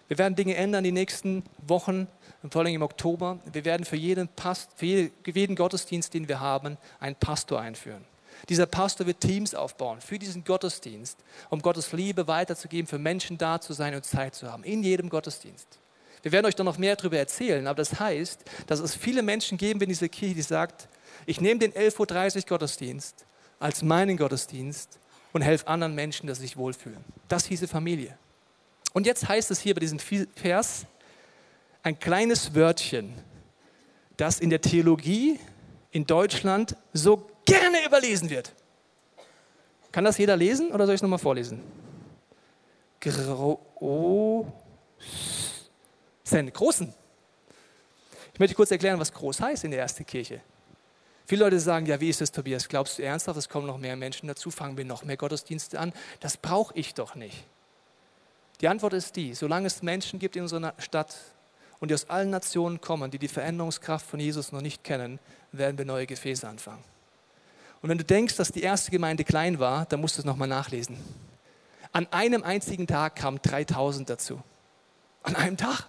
[0.08, 2.06] Wir werden Dinge ändern die nächsten Wochen,
[2.48, 3.40] vor allem im Oktober.
[3.50, 8.04] Wir werden für jeden, Past, für jeden Gottesdienst, den wir haben, einen Pastor einführen.
[8.48, 11.18] Dieser Pastor wird Teams aufbauen für diesen Gottesdienst,
[11.50, 15.08] um Gottes Liebe weiterzugeben, für Menschen da zu sein und Zeit zu haben, in jedem
[15.08, 15.78] Gottesdienst.
[16.22, 19.58] Wir werden euch da noch mehr darüber erzählen, aber das heißt, dass es viele Menschen
[19.58, 20.88] geben in dieser Kirche, die sagt,
[21.24, 23.26] ich nehme den 11.30 Uhr Gottesdienst
[23.58, 24.98] als meinen Gottesdienst
[25.32, 27.04] und helfe anderen Menschen, dass sie sich wohlfühlen.
[27.28, 28.16] Das hieße Familie.
[28.92, 30.86] Und jetzt heißt es hier bei diesem Vers
[31.82, 33.14] ein kleines Wörtchen,
[34.16, 35.38] das in der Theologie
[35.90, 38.52] in Deutschland so gerne überlesen wird.
[39.92, 41.62] Kann das jeder lesen oder soll ich es nochmal vorlesen?
[43.00, 43.56] Großen.
[46.52, 46.92] Großen.
[48.34, 50.42] Ich möchte kurz erklären, was groß heißt in der ersten Kirche.
[51.24, 52.68] Viele Leute sagen, ja, wie ist das, Tobias?
[52.68, 54.50] Glaubst du ernsthaft, es kommen noch mehr Menschen dazu?
[54.50, 55.92] Fangen wir noch mehr Gottesdienste an?
[56.20, 57.44] Das brauche ich doch nicht.
[58.60, 61.16] Die Antwort ist die, solange es Menschen gibt in unserer Stadt
[61.80, 65.18] und die aus allen Nationen kommen, die die Veränderungskraft von Jesus noch nicht kennen,
[65.52, 66.84] werden wir neue Gefäße anfangen.
[67.82, 70.48] Und wenn du denkst, dass die erste Gemeinde klein war, dann musst du es nochmal
[70.48, 70.96] nachlesen.
[71.92, 74.42] An einem einzigen Tag kamen 3000 dazu.
[75.22, 75.86] An einem Tag.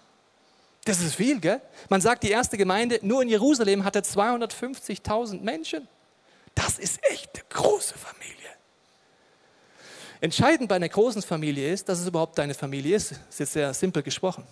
[0.85, 1.61] Das ist viel, gell?
[1.89, 5.87] Man sagt, die erste Gemeinde nur in Jerusalem hatte 250.000 Menschen.
[6.55, 8.37] Das ist echt eine große Familie.
[10.21, 13.11] Entscheidend bei einer großen Familie ist, dass es überhaupt deine Familie ist.
[13.11, 14.43] Das ist jetzt sehr simpel gesprochen.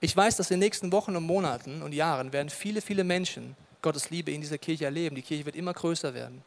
[0.00, 3.56] Ich weiß, dass in den nächsten Wochen und Monaten und Jahren werden viele, viele Menschen
[3.82, 5.16] Gottes Liebe in dieser Kirche erleben.
[5.16, 6.42] Die Kirche wird immer größer werden.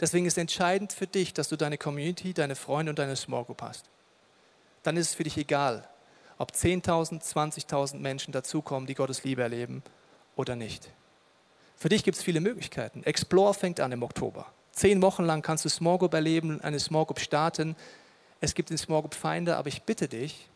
[0.00, 3.62] Deswegen ist entscheidend für dich, dass du deine Community, deine Freunde und deine Small Group
[3.62, 3.84] hast.
[4.82, 5.86] Dann ist es für dich egal,
[6.38, 9.82] ob 10.000, 20.000 Menschen dazukommen, die Gottes Liebe erleben
[10.36, 10.90] oder nicht.
[11.76, 13.04] Für dich gibt es viele Möglichkeiten.
[13.04, 14.46] Explore fängt an im Oktober.
[14.72, 17.76] Zehn Wochen lang kannst du Small Group erleben, eine Small Group starten.
[18.40, 20.48] Es gibt den Small Group Feinde, aber ich bitte dich,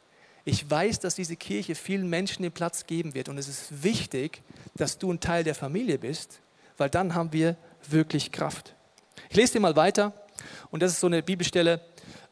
[0.47, 4.43] ich weiß, dass diese Kirche vielen Menschen den Platz geben wird und es ist wichtig,
[4.77, 6.41] dass du ein Teil der Familie bist,
[6.77, 7.57] weil dann haben wir
[7.89, 8.75] wirklich Kraft.
[9.29, 10.13] Ich lese dir mal weiter
[10.71, 11.81] und das ist so eine Bibelstelle,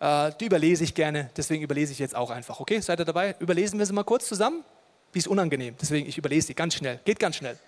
[0.01, 2.61] äh, die überlese ich gerne, deswegen überlese ich jetzt auch einfach.
[2.61, 3.35] Okay, seid ihr dabei?
[3.39, 4.65] Überlesen wir sie mal kurz zusammen?
[5.15, 7.01] Die ist unangenehm, deswegen ich überlese sie ganz schnell.
[7.05, 7.59] Geht ganz schnell.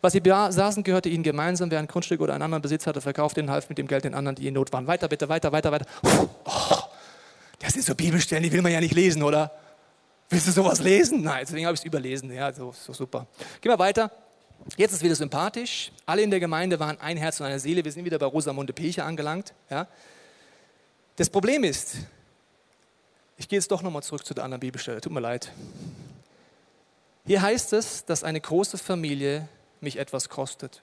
[0.00, 1.70] Was sie besaßen, gehörte ihnen gemeinsam.
[1.70, 4.14] Wer ein Grundstück oder einen anderen Besitz hatte, verkaufte ihn, half mit dem Geld den
[4.14, 4.86] anderen, die in Not waren.
[4.86, 5.86] Weiter, bitte, weiter, weiter, weiter.
[6.44, 6.78] Oh,
[7.58, 9.50] das sind so Bibelstellen, die will man ja nicht lesen, oder?
[10.30, 11.22] Willst du sowas lesen?
[11.22, 12.30] Nein, deswegen habe ich es überlesen.
[12.32, 13.26] Ja, so, so super.
[13.60, 14.10] Gehen wir weiter.
[14.76, 15.92] Jetzt ist wieder sympathisch.
[16.06, 17.84] Alle in der Gemeinde waren ein Herz und eine Seele.
[17.84, 19.54] Wir sind wieder bei Rosamunde Pilcher angelangt.
[19.70, 19.88] Ja.
[21.16, 21.96] Das Problem ist,
[23.36, 25.52] ich gehe jetzt doch nochmal zurück zu der anderen Bibelstelle, tut mir leid.
[27.26, 29.48] Hier heißt es, dass eine große Familie
[29.80, 30.82] mich etwas kostet.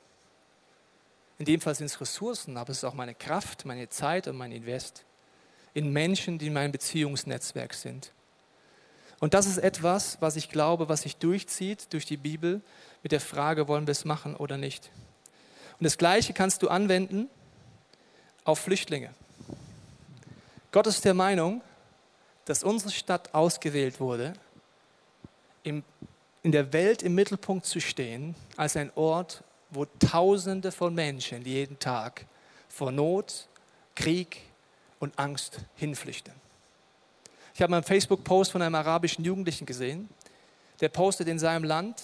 [1.38, 4.38] In dem Fall sind es Ressourcen, aber es ist auch meine Kraft, meine Zeit und
[4.38, 5.04] mein Invest
[5.74, 8.14] in Menschen, die in meinem Beziehungsnetzwerk sind.
[9.20, 12.62] Und das ist etwas, was ich glaube, was sich durchzieht durch die Bibel
[13.06, 14.90] mit der Frage, wollen wir es machen oder nicht.
[15.80, 17.30] Und das Gleiche kannst du anwenden
[18.46, 19.14] auf Flüchtlinge.
[20.72, 21.62] Gott ist der Meinung,
[22.46, 24.34] dass unsere Stadt ausgewählt wurde,
[25.62, 25.84] in
[26.44, 32.26] der Welt im Mittelpunkt zu stehen, als ein Ort, wo Tausende von Menschen jeden Tag
[32.70, 33.48] vor Not,
[33.94, 34.42] Krieg
[34.98, 36.34] und Angst hinflüchten.
[37.54, 40.10] Ich habe einen Facebook-Post von einem arabischen Jugendlichen gesehen,
[40.82, 42.02] der postet in seinem Land,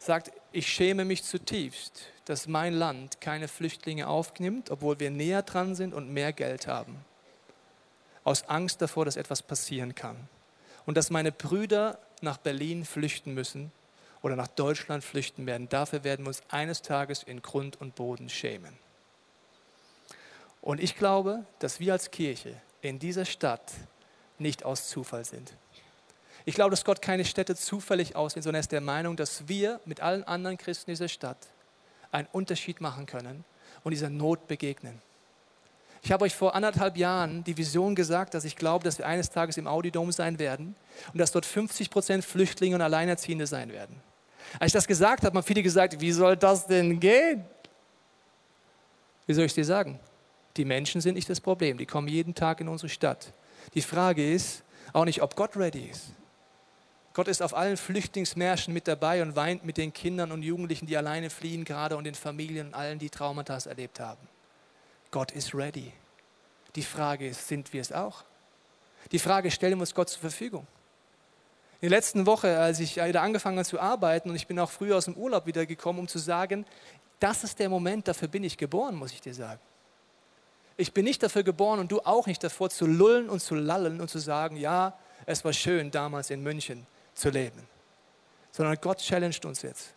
[0.00, 5.76] sagt, ich schäme mich zutiefst, dass mein Land keine Flüchtlinge aufnimmt, obwohl wir näher dran
[5.76, 7.04] sind und mehr Geld haben
[8.24, 10.16] aus Angst davor, dass etwas passieren kann.
[10.86, 13.72] Und dass meine Brüder nach Berlin flüchten müssen
[14.22, 15.68] oder nach Deutschland flüchten werden.
[15.68, 18.76] Dafür werden wir uns eines Tages in Grund und Boden schämen.
[20.60, 23.72] Und ich glaube, dass wir als Kirche in dieser Stadt
[24.38, 25.54] nicht aus Zufall sind.
[26.44, 29.80] Ich glaube, dass Gott keine Städte zufällig auswählt, sondern er ist der Meinung, dass wir
[29.84, 31.38] mit allen anderen Christen dieser Stadt
[32.12, 33.44] einen Unterschied machen können
[33.84, 35.00] und dieser Not begegnen.
[36.02, 39.30] Ich habe euch vor anderthalb Jahren die Vision gesagt, dass ich glaube, dass wir eines
[39.30, 40.74] Tages im Audidom sein werden
[41.12, 44.00] und dass dort 50 Prozent Flüchtlinge und Alleinerziehende sein werden.
[44.58, 47.44] Als ich das gesagt habe, haben viele gesagt, wie soll das denn gehen?
[49.26, 50.00] Wie soll ich dir sagen?
[50.56, 53.32] Die Menschen sind nicht das Problem, die kommen jeden Tag in unsere Stadt.
[53.74, 56.06] Die Frage ist auch nicht, ob Gott ready ist.
[57.20, 60.96] Gott ist auf allen Flüchtlingsmärschen mit dabei und weint mit den Kindern und Jugendlichen, die
[60.96, 64.26] alleine fliehen gerade und den Familien und allen, die Traumata erlebt haben.
[65.10, 65.92] Gott ist ready.
[66.76, 68.24] Die Frage ist, sind wir es auch?
[69.12, 70.66] Die Frage stellen wir uns Gott zur Verfügung.
[71.82, 74.70] In der letzten Woche, als ich wieder angefangen habe zu arbeiten und ich bin auch
[74.70, 76.64] früh aus dem Urlaub wiedergekommen, um zu sagen,
[77.18, 79.60] das ist der Moment, dafür bin ich geboren, muss ich dir sagen.
[80.78, 84.00] Ich bin nicht dafür geboren und du auch nicht davor zu lullen und zu lallen
[84.00, 86.86] und zu sagen, ja, es war schön damals in München
[87.20, 87.66] zu leben.
[88.52, 89.94] Sondern Gott challenged uns jetzt.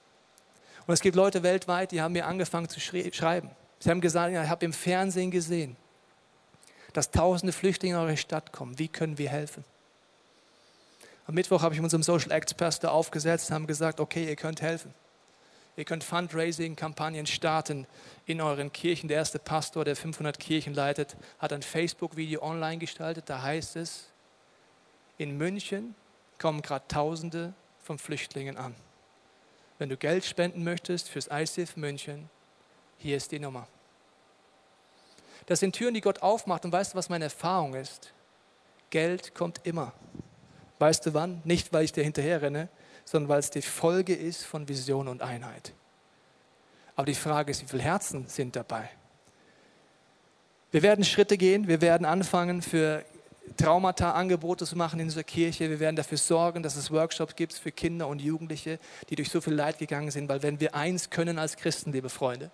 [0.85, 3.51] Und es gibt Leute weltweit, die haben mir angefangen zu schreiben.
[3.79, 5.75] Sie haben gesagt, ich habe im Fernsehen gesehen,
[6.91, 8.77] dass tausende Flüchtlinge in eure Stadt kommen.
[8.77, 9.63] Wie können wir helfen?
[11.25, 14.35] Am Mittwoch habe ich mit unserem Social Acts Pastor aufgesetzt und haben gesagt, okay, ihr
[14.35, 14.93] könnt helfen.
[15.75, 17.87] Ihr könnt Fundraising-Kampagnen starten
[18.25, 19.07] in euren Kirchen.
[19.07, 23.27] Der erste Pastor, der 500 Kirchen leitet, hat ein Facebook-Video online gestaltet.
[23.27, 24.05] Da heißt es,
[25.17, 25.95] in München
[26.43, 28.75] kommen gerade Tausende von Flüchtlingen an.
[29.79, 32.29] Wenn du Geld spenden möchtest fürs ICF München,
[32.97, 33.65] hier ist die Nummer.
[35.45, 36.65] Das sind Türen, die Gott aufmacht.
[36.65, 38.11] Und weißt du, was meine Erfahrung ist?
[38.89, 39.93] Geld kommt immer.
[40.79, 41.41] Weißt du wann?
[41.45, 42.67] Nicht, weil ich dir hinterher renne,
[43.05, 45.71] sondern weil es die Folge ist von Vision und Einheit.
[46.97, 48.89] Aber die Frage ist, wie viele Herzen sind dabei?
[50.71, 53.05] Wir werden Schritte gehen, wir werden anfangen, für
[53.57, 55.69] Traumata Angebote zu machen in unserer Kirche.
[55.69, 58.79] Wir werden dafür sorgen, dass es Workshops gibt für Kinder und Jugendliche,
[59.09, 60.29] die durch so viel Leid gegangen sind.
[60.29, 62.51] Weil wenn wir eins können als Christen, liebe Freunde,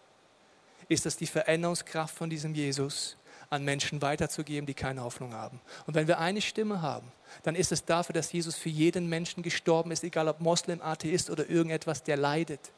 [0.87, 3.15] ist das die Veränderungskraft von diesem Jesus
[3.49, 5.59] an Menschen weiterzugeben, die keine Hoffnung haben.
[5.87, 7.11] Und wenn wir eine Stimme haben,
[7.43, 11.29] dann ist es dafür, dass Jesus für jeden Menschen gestorben ist, egal ob Moslem, Atheist
[11.29, 12.71] oder irgendetwas, der leidet.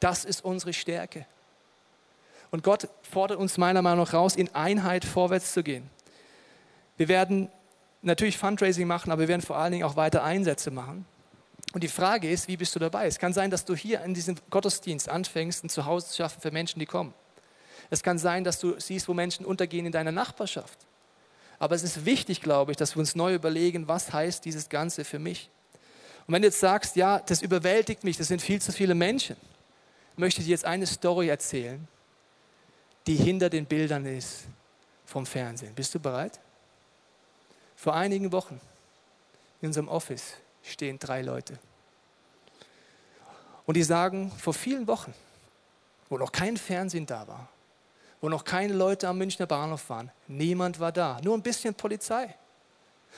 [0.00, 1.26] Das ist unsere Stärke.
[2.50, 5.90] Und Gott fordert uns meiner Meinung nach raus, in Einheit vorwärts zu gehen.
[6.96, 7.50] Wir werden
[8.02, 11.04] natürlich Fundraising machen, aber wir werden vor allen Dingen auch weiter Einsätze machen.
[11.72, 13.06] Und die Frage ist, wie bist du dabei?
[13.06, 16.50] Es kann sein, dass du hier in diesem Gottesdienst anfängst, ein Zuhause zu schaffen für
[16.50, 17.12] Menschen, die kommen.
[17.90, 20.78] Es kann sein, dass du siehst, wo Menschen untergehen in deiner Nachbarschaft.
[21.58, 25.04] Aber es ist wichtig, glaube ich, dass wir uns neu überlegen, was heißt dieses Ganze
[25.04, 25.50] für mich.
[26.26, 29.36] Und wenn du jetzt sagst, ja, das überwältigt mich, das sind viel zu viele Menschen,
[30.16, 31.86] möchte ich dir jetzt eine Story erzählen,
[33.06, 34.44] die hinter den Bildern ist
[35.04, 35.74] vom Fernsehen.
[35.74, 36.40] Bist du bereit?
[37.76, 38.60] Vor einigen Wochen
[39.60, 41.58] in unserem Office stehen drei Leute.
[43.66, 45.14] Und die sagen, vor vielen Wochen,
[46.08, 47.48] wo noch kein Fernsehen da war,
[48.20, 50.10] wo noch keine Leute am Münchner Bahnhof waren.
[50.26, 52.34] Niemand war da, nur ein bisschen Polizei.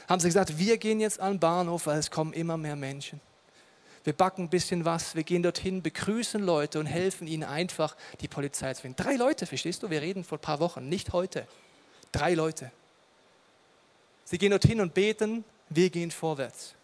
[0.08, 3.20] Haben sie gesagt, wir gehen jetzt an den Bahnhof, weil es kommen immer mehr Menschen.
[4.04, 8.28] Wir backen ein bisschen was, wir gehen dorthin, begrüßen Leute und helfen ihnen einfach, die
[8.28, 9.02] Polizei zu finden.
[9.02, 9.90] Drei Leute, verstehst du?
[9.90, 11.46] Wir reden vor ein paar Wochen, nicht heute.
[12.10, 12.70] Drei Leute.
[14.28, 16.74] Sie gehen dorthin und beten, wir gehen vorwärts.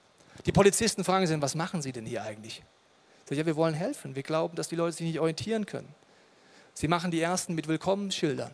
[0.47, 2.63] Die Polizisten fragen sie, was machen sie denn hier eigentlich?
[3.27, 4.15] Sag, ja, wir wollen helfen.
[4.15, 5.95] Wir glauben, dass die Leute sich nicht orientieren können.
[6.73, 8.51] Sie machen die ersten mit Willkommensschildern.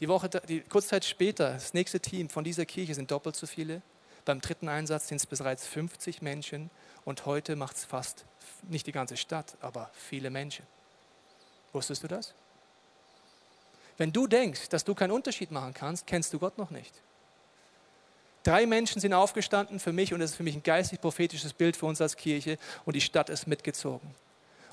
[0.00, 3.80] Die Woche, die, kurze später, das nächste Team von dieser Kirche sind doppelt so viele.
[4.26, 6.68] Beim dritten Einsatz sind es bereits 50 Menschen
[7.06, 8.26] und heute macht es fast
[8.68, 10.66] nicht die ganze Stadt, aber viele Menschen.
[11.72, 12.34] Wusstest du das?
[13.96, 16.92] Wenn du denkst, dass du keinen Unterschied machen kannst, kennst du Gott noch nicht.
[18.46, 21.86] Drei Menschen sind aufgestanden für mich und das ist für mich ein geistig-prophetisches Bild für
[21.86, 24.08] uns als Kirche und die Stadt ist mitgezogen.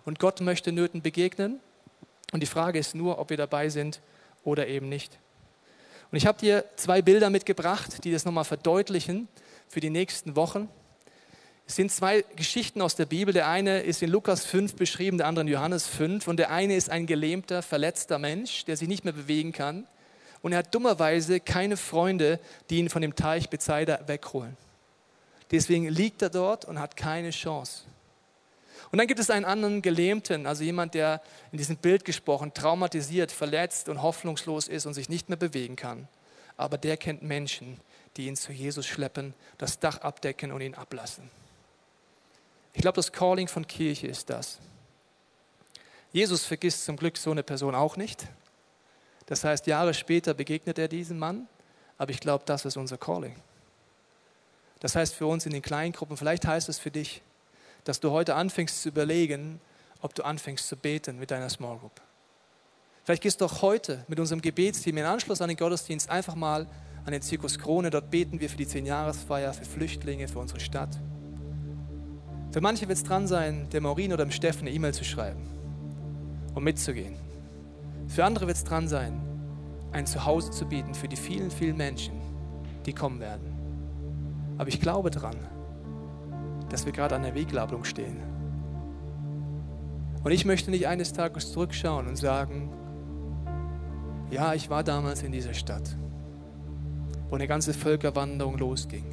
[0.06, 1.60] Und Gott möchte Nöten begegnen
[2.32, 4.00] und die Frage ist nur, ob wir dabei sind
[4.44, 5.18] oder eben nicht.
[6.12, 9.28] Und ich habe dir zwei Bilder mitgebracht, die das nochmal verdeutlichen
[9.68, 10.70] für die nächsten Wochen.
[11.66, 13.34] Es sind zwei Geschichten aus der Bibel.
[13.34, 16.28] Der eine ist in Lukas 5 beschrieben, der andere in Johannes 5.
[16.28, 19.88] Und der eine ist ein gelähmter, verletzter Mensch, der sich nicht mehr bewegen kann.
[20.44, 24.56] Und er hat dummerweise keine Freunde, die ihn von dem Teich Bethsaida wegholen.
[25.50, 27.84] Deswegen liegt er dort und hat keine Chance.
[28.92, 33.32] Und dann gibt es einen anderen Gelähmten, also jemand, der in diesem Bild gesprochen traumatisiert,
[33.32, 36.08] verletzt und hoffnungslos ist und sich nicht mehr bewegen kann.
[36.58, 37.80] Aber der kennt Menschen,
[38.18, 41.32] die ihn zu Jesus schleppen, das Dach abdecken und ihn ablassen.
[42.74, 44.60] Ich glaube, das Calling von Kirche ist das.
[46.12, 48.28] Jesus vergisst zum Glück so eine Person auch nicht.
[49.34, 51.48] Das heißt, Jahre später begegnet er diesem Mann,
[51.98, 53.36] aber ich glaube, das ist unser Calling.
[54.80, 57.24] Das heißt für uns in den Kleingruppen, vielleicht heißt es für dich,
[57.84, 59.60] dass du heute anfängst zu überlegen,
[60.02, 62.00] ob du anfängst zu beten mit deiner Small Group.
[63.06, 66.68] Vielleicht gehst du auch heute mit unserem Gebetsteam in Anschluss an den Gottesdienst einfach mal
[67.04, 67.90] an den Zirkus Krone.
[67.90, 70.96] Dort beten wir für die Zehn-Jahresfeier, für Flüchtlinge, für unsere Stadt.
[72.52, 75.42] Für manche wird es dran sein, dem Maureen oder dem Steffen eine E-Mail zu schreiben
[76.54, 77.23] und mitzugehen.
[78.14, 79.20] Für andere wird es dran sein,
[79.92, 82.14] ein Zuhause zu bieten für die vielen, vielen Menschen,
[82.86, 83.56] die kommen werden.
[84.60, 85.36] Aber ich glaube daran,
[86.70, 88.18] dass wir gerade an der Weggabelung stehen.
[90.24, 92.70] Und ich möchte nicht eines Tages zurückschauen und sagen,
[94.30, 95.98] ja, ich war damals in dieser Stadt,
[97.30, 99.06] wo eine ganze Völkerwanderung losging.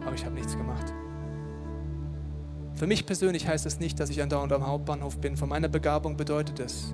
[0.00, 0.94] Aber ich habe nichts gemacht.
[2.74, 5.36] Für mich persönlich heißt das nicht, dass ich andauernd am Hauptbahnhof bin.
[5.36, 6.92] Von meiner Begabung bedeutet es,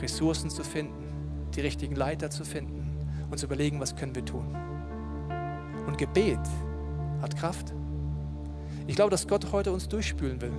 [0.00, 4.56] Ressourcen zu finden, die richtigen Leiter zu finden und zu überlegen, was können wir tun.
[5.86, 6.40] Und Gebet
[7.20, 7.74] hat Kraft.
[8.86, 10.52] Ich glaube, dass Gott heute uns durchspülen will.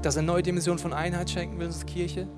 [0.00, 2.28] Dass er neue Dimension von Einheit schenken will, unsere Kirche.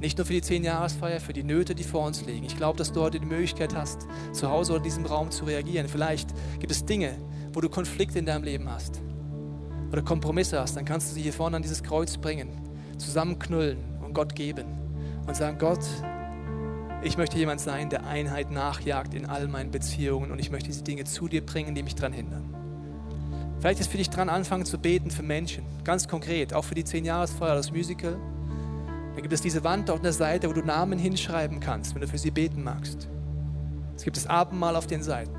[0.00, 2.44] Nicht nur für die Zehn-Jahresfeier, für die Nöte, die vor uns liegen.
[2.44, 5.46] Ich glaube, dass du heute die Möglichkeit hast, zu Hause oder in diesem Raum zu
[5.46, 5.88] reagieren.
[5.88, 6.28] Vielleicht
[6.58, 7.16] gibt es Dinge,
[7.54, 9.00] wo du Konflikte in deinem Leben hast
[9.94, 10.76] oder Kompromisse hast.
[10.76, 12.48] Dann kannst du sie hier vorne an dieses Kreuz bringen,
[12.98, 14.66] zusammenknüllen und Gott geben
[15.26, 15.84] und sagen, Gott,
[17.02, 20.82] ich möchte jemand sein, der Einheit nachjagt in all meinen Beziehungen und ich möchte diese
[20.82, 22.42] Dinge zu dir bringen, die mich daran hindern.
[23.60, 26.84] Vielleicht ist für dich dran, anfangen zu beten für Menschen, ganz konkret, auch für die
[26.84, 28.16] 10-Jahresfeier, das Musical.
[29.14, 32.02] Dann gibt es diese Wand dort an der Seite, wo du Namen hinschreiben kannst, wenn
[32.02, 33.08] du für sie beten magst.
[33.96, 35.36] Es gibt das Abendmahl auf den Seiten,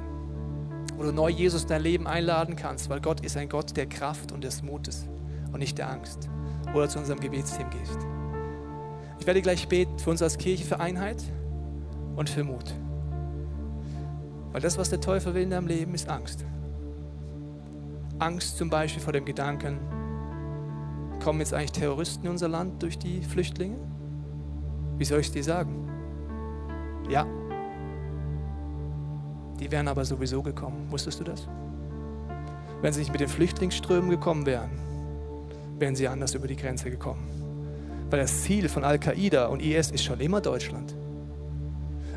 [0.98, 3.86] wo du neu Jesus in dein Leben einladen kannst, weil Gott ist ein Gott der
[3.86, 5.08] Kraft und des Mutes
[5.52, 6.30] und nicht der Angst.
[6.74, 7.98] Oder zu unserem Gebetsteam gehst.
[9.20, 11.24] Ich werde gleich beten für uns als Kirche für Einheit
[12.16, 12.74] und für Mut.
[14.52, 16.46] Weil das, was der Teufel will in deinem Leben, ist Angst.
[18.20, 19.80] Angst zum Beispiel vor dem Gedanken,
[21.24, 23.78] kommen jetzt eigentlich Terroristen in unser Land durch die Flüchtlinge?
[24.98, 25.90] Wie soll ich es dir sagen?
[27.10, 27.26] Ja.
[29.60, 30.88] Die wären aber sowieso gekommen.
[30.90, 31.48] Wusstest du das?
[32.82, 34.70] Wenn sie nicht mit den Flüchtlingsströmen gekommen wären,
[35.80, 37.28] wären sie anders über die Grenze gekommen.
[38.10, 40.96] Weil das Ziel von Al-Qaida und IS ist schon immer Deutschland.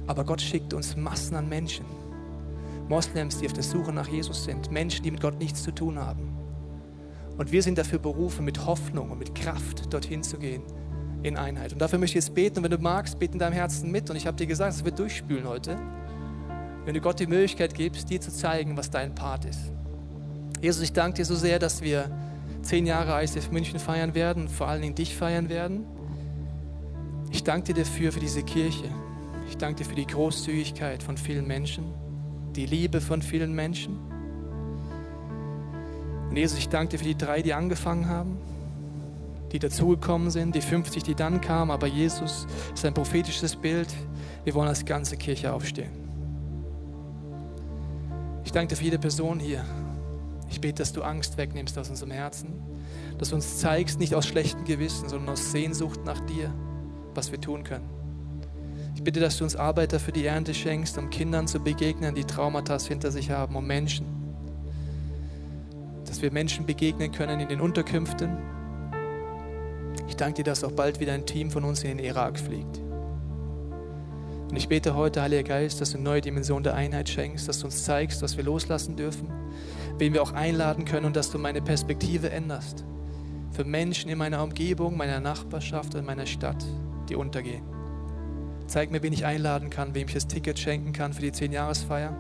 [0.07, 1.87] Aber Gott schickt uns Massen an Menschen.
[2.89, 4.71] Moslems, die auf der Suche nach Jesus sind.
[4.71, 6.35] Menschen, die mit Gott nichts zu tun haben.
[7.37, 10.63] Und wir sind dafür berufen, mit Hoffnung und mit Kraft dorthin zu gehen
[11.23, 11.73] in Einheit.
[11.73, 12.59] Und dafür möchte ich jetzt beten.
[12.59, 14.11] Und wenn du magst, bete in deinem Herzen mit.
[14.11, 15.77] Und ich habe dir gesagt, es wird durchspülen heute.
[16.89, 19.61] Wenn du Gott die Möglichkeit gibst, dir zu zeigen, was dein Part ist.
[20.63, 22.11] Jesus, ich danke dir so sehr, dass wir
[22.63, 25.85] zehn Jahre ICF München feiern werden vor allen Dingen dich feiern werden.
[27.31, 28.87] Ich danke dir dafür, für diese Kirche.
[29.51, 31.85] Ich danke dir für die Großzügigkeit von vielen Menschen,
[32.57, 33.99] die Liebe von vielen Menschen.
[36.31, 38.39] Und Jesus, ich danke dir für die drei, die angefangen haben,
[39.53, 41.71] die dazugekommen sind, die 50, die dann kamen.
[41.71, 43.89] Aber Jesus ist ein prophetisches Bild.
[44.45, 46.08] Wir wollen als ganze Kirche aufstehen.
[48.49, 49.63] Ich danke dir für jede Person hier.
[50.49, 52.55] Ich bete, dass du Angst wegnimmst aus unserem Herzen,
[53.19, 56.51] dass du uns zeigst, nicht aus schlechtem Gewissen, sondern aus Sehnsucht nach dir,
[57.15, 57.91] was wir tun können.
[58.95, 62.25] Ich bitte, dass du uns Arbeiter für die Ernte schenkst, um Kindern zu begegnen, die
[62.25, 64.07] Traumata hinter sich haben, um Menschen.
[66.07, 68.39] Dass wir Menschen begegnen können in den Unterkünften.
[70.09, 72.81] Ich danke dir, dass auch bald wieder ein Team von uns in den Irak fliegt.
[74.51, 77.61] Und ich bete heute, Heiliger Geist, dass du eine neue Dimension der Einheit schenkst, dass
[77.61, 79.29] du uns zeigst, was wir loslassen dürfen,
[79.99, 82.85] wen wir auch einladen können und dass du meine Perspektive änderst.
[83.51, 86.65] Für Menschen in meiner Umgebung, meiner Nachbarschaft und meiner Stadt,
[87.11, 87.63] die untergehen.
[88.67, 92.17] Zeig mir, wen ich einladen kann, wem ich das Ticket schenken kann für die 10-Jahresfeier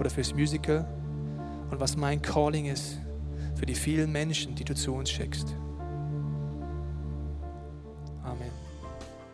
[0.00, 0.88] oder fürs Musical
[1.70, 2.98] und was mein Calling ist
[3.54, 5.54] für die vielen Menschen, die du zu uns schickst.